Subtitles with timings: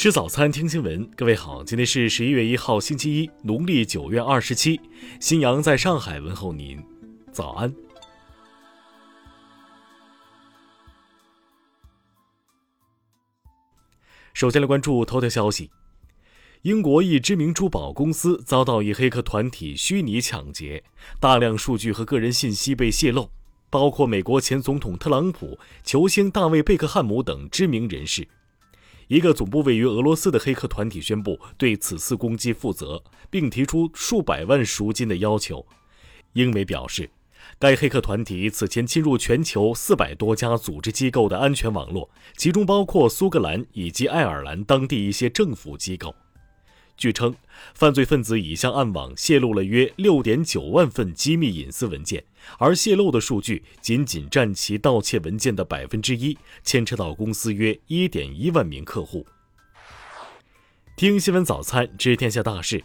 [0.00, 1.06] 吃早餐，听新闻。
[1.14, 4.80] 各位好，今天是十一月一号，星期一，农历九月二十七。
[5.20, 6.82] 新阳在上海问候您，
[7.30, 7.70] 早安。
[14.32, 15.70] 首先来关注头条消息：
[16.62, 20.82] 英国一知名珠宝公司遭到一黑客团体虚拟抢劫，
[21.20, 23.28] 大量数据和个人信息被泄露，
[23.68, 28.26] 包括美国前总统特朗普、球星大卫贝克汉姆等知名人士。
[29.10, 35.66] 一个总部位于俄罗斯的黑客团体宣布对此次攻击负责，并提出数百万赎金的要求。
[36.34, 37.10] 英媒表示，
[37.58, 46.14] 该黑客团体此前侵入全球四百多家组织机构的安全网络，其中包括苏格兰以及爱尔兰当地一些政府机构。
[47.00, 47.34] 据称，
[47.72, 52.22] 犯罪分子已向暗网泄露了约六点九万份机密隐私文件，
[52.58, 59.26] 而泄露的数据仅仅占其盗窃文件的百分之一，牵扯到公司约一点一万名客户。
[60.94, 62.84] 听新闻早餐知天下大事。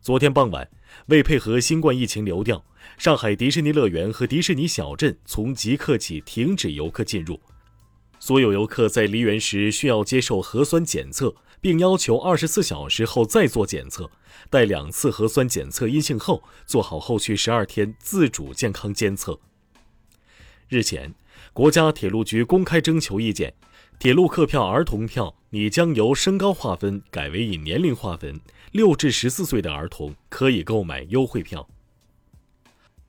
[0.00, 0.68] 昨天傍晚，
[1.06, 2.64] 为配合新冠疫情流调，
[2.98, 7.38] 上海迪士尼乐园和迪士尼小镇从即刻起停止游客进入，
[8.18, 11.36] 所有游客在离园时需要接受核酸检测。
[11.60, 14.10] 并要求二十四小时后再做检测，
[14.48, 19.38] 待两次核酸检测阴性后，做好后续十二天自主健康监测。
[20.68, 21.14] 日前，
[21.52, 23.54] 国家铁路局公开征求意见，
[23.98, 28.40] 铁路客票儿童票拟将由身高划分改为以年龄划分，
[28.72, 31.68] 六至十四岁的儿童可以购买优惠票。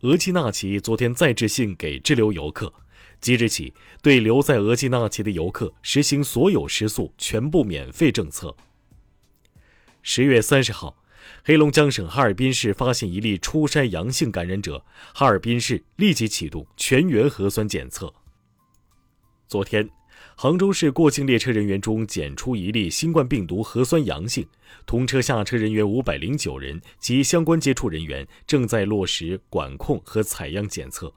[0.00, 2.72] 额济纳旗昨天再致信给滞留游客。
[3.20, 8.56] 即日起，对留在额济纳旗的游客实行所有食宿全部免费政策。
[10.02, 10.96] 十月三十号，
[11.44, 18.12] 黑龙江省哈尔滨市发现一例初筛阳性感染者，哈尔滨市立即启动全员核酸检测。
[19.46, 19.90] 昨天，
[20.36, 24.46] 杭州市过境列车人员中检出一例新冠病毒核酸阳性，
[24.86, 31.12] 同车下车人员五百零九人及相关接触人员正在落实管控和采样检测。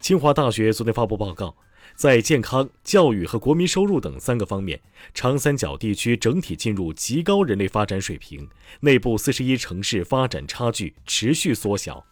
[0.00, 1.54] 清华大学昨天发布报告，
[1.94, 4.80] 在健康、教育和国民收入等三个方面，
[5.12, 8.48] 长三角地区整体进入极高人类发展水平，
[8.80, 12.02] 内部四十一城市发展差距持续缩小。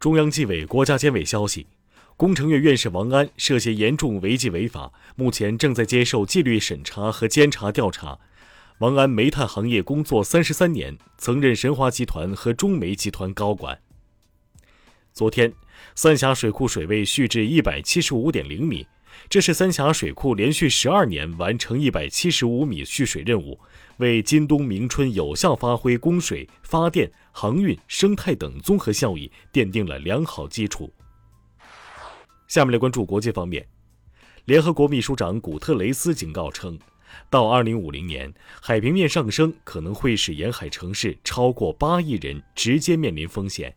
[0.00, 1.66] 中央纪委国家监委消息，
[2.16, 8.18] 工程院院士王安涉嫌严重违纪违法，目前正在接受纪律审查和监察调查。
[8.78, 13.78] 王安煤炭行业工作三十三年，曾任神华集团和中煤集团高管。
[15.12, 15.52] 昨天。
[15.94, 18.86] 三峡水库水位蓄至一百七十五点零米，
[19.28, 23.58] 这是三峡水库连续十二年完成一百七十五米蓄水任务，
[23.98, 30.92] 为今冬明春有效发挥供水、发电、航运、生态等综合效益奠定了良好基础。
[32.46, 33.66] 下面来关注国际方面，
[34.44, 36.78] 联合国秘书长古特雷斯警告称，
[37.28, 43.74] 到二零五零年，海平面上升可能会使沿海城市超过八亿人直接面临风险。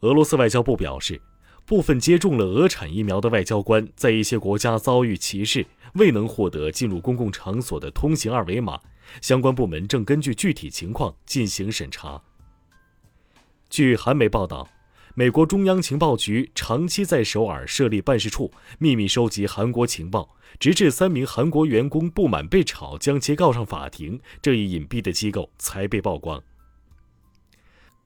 [0.00, 1.20] 俄罗斯外交部表示，
[1.66, 8.80] 部分接种了俄产疫苗的外交官在一些国家遭遇歧视，未能获得进入公共场所的通行二维码。
[9.20, 12.22] 相关部门正根据具体情况进行审查。
[13.68, 14.68] 据韩媒报道，
[15.14, 26.42] 美国中央情报局长期在首尔设立办事处，秘密收集韩国情报，直至三名韩国员工不满被炒，将其告上法庭，这一隐蔽的机构才被曝光。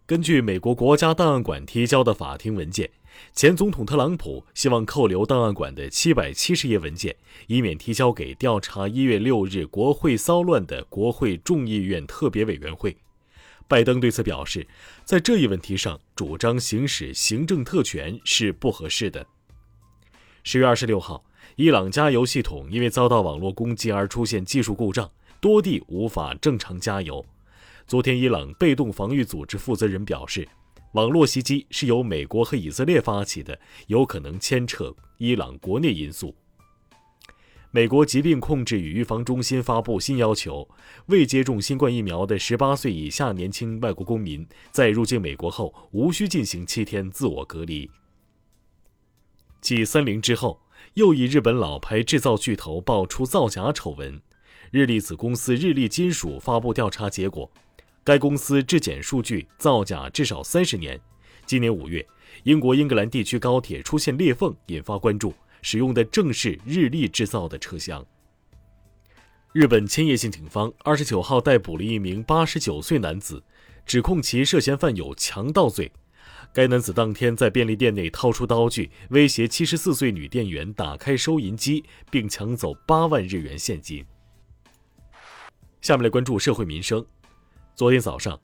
[0.06, 2.91] 根据美国国家档案馆提交的法庭文件，
[3.32, 7.16] 前总统特朗普希望扣留档案馆的七百七十页文件，
[7.47, 12.94] 以免提交给调查一月六日国会骚乱的国会众议院特别委员会。
[13.66, 14.66] 拜登对此表示，
[15.06, 19.26] 在这一问题上主张行使行政特权是不合适的。
[20.43, 21.25] 十月二十六号，
[21.56, 25.10] 伊朗加油系统因为遭到网络攻击而出现技术故障，
[25.41, 27.25] 多地无法正常加油。
[27.87, 30.49] 昨天，伊朗被动防御组织负责人表示，
[30.93, 36.35] 网络袭击是由美国和以色列发起的，有可能牵扯伊朗国内因素。
[37.70, 40.67] 美国疾病控制与预防中心发布新要求，
[41.06, 47.91] 未接种新冠疫苗的18岁以下年轻外国公民，在入境美国后无需进行七天自我隔离。
[49.61, 50.62] 继三菱之后，
[50.94, 54.23] 又一日本老牌制造巨头爆出造假丑闻，
[54.70, 57.50] 日立子公司日立金属发布调查结果。
[58.05, 61.01] 该公司质检数据造假至少三十年。
[61.47, 62.06] 今年五月，
[62.43, 68.05] 英国英格兰地区高铁出现裂缝，引发关注，使用的正是日立制造的车厢。
[69.53, 73.43] 日本千叶县警方二十九号逮捕了一名八十九岁男子，
[73.87, 75.91] 指控其涉嫌犯有强盗罪。
[76.53, 84.05] 该男子当天在便利店内掏出刀具，威胁七十四岁女店员打开收银机，并抢走八万日元现金。
[85.81, 87.05] 下面来关注社会民生。
[87.76, 88.41] 昨天早上，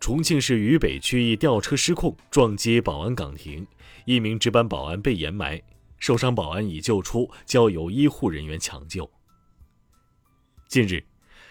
[0.00, 3.64] 重庆市渝北区一吊车失控撞击保安岗亭，
[4.06, 5.62] 一名值班保安被掩埋，
[6.00, 9.08] 受伤保安已救出，交由医护人员抢救。
[10.66, 11.04] 近日，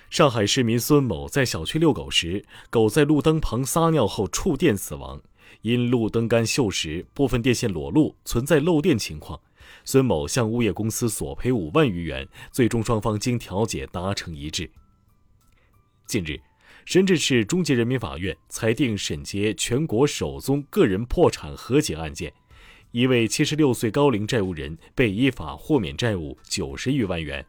[0.10, 5.22] 上海市民孙某在小区遛狗时，狗在路灯旁撒尿后触电死亡。
[5.62, 9.40] 因路灯杆锈蚀，部分电线裸露，存在漏电情况，
[9.86, 14.70] 孙某向物业公司索赔五万余元，最终双方经调解达成一致。
[16.08, 16.40] 近日，
[16.86, 22.34] 深圳市中级人民法院裁定审结全国首宗个人破产和解案件，
[22.92, 27.46] 一位七十六岁高龄债务人被依法豁免债务九十余万元。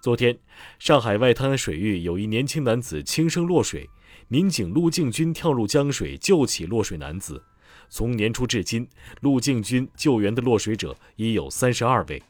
[0.00, 0.38] 昨天，
[0.78, 3.88] 上海外滩水域有一年轻男子轻生落水。
[4.28, 7.42] 民警陆敬军跳入江水救起落水男子。
[7.88, 8.86] 从年初至今，
[9.22, 12.22] 陆敬军救援的落水者已有三十二位。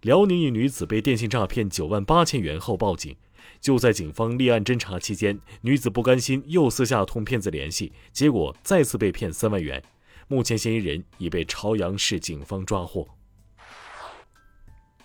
[0.00, 3.14] 辽宁一女子被电信诈骗九万八千元后报警，
[3.60, 9.82] 就在警方立案侦查期间，女子不甘心，又私下同骗子联系，结果再次被骗三万元。
[10.28, 13.06] 目前嫌疑人已被朝阳市警方抓获。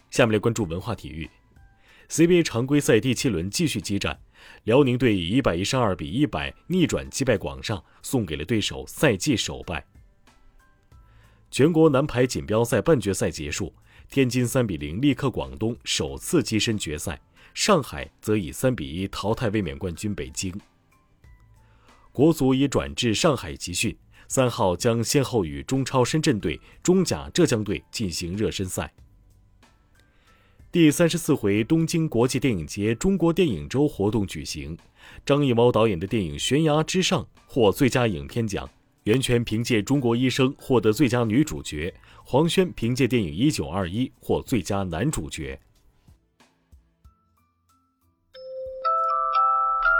[0.09, 1.29] 下面来关注文化体育
[2.09, 4.19] ，CBA 常规赛第七轮继续激战。
[4.63, 9.85] 辽宁队以一百一十二比一百逆转击败广厦，送给了对手赛季首败。
[11.49, 13.73] 全国男排锦标赛半决赛结束，
[14.09, 17.15] 天津三比零力克广东，首次跻身决赛；
[17.57, 20.54] 上海则以三比一淘汰卫冕冠军北京。
[22.12, 28.94] 国足已转至上海集训，三号将先后与中超深圳队、中甲浙江队进行热身赛。
[30.71, 34.77] 第三十四回东京国际电影节中国电影周活动举行，
[35.25, 38.69] 张艺谋导演的电影《悬崖之上》获最佳影片奖，
[39.06, 41.92] 袁泉凭借《中国医生》获得最佳女主角，
[42.24, 45.59] 黄轩凭借电影《一九二一》获最佳男主角。